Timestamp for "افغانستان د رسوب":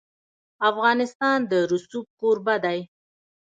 0.69-2.05